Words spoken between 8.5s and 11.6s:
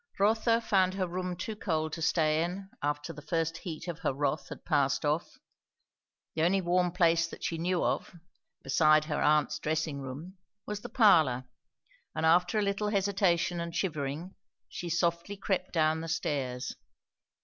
beside her aunt's dressing room, was the parlour;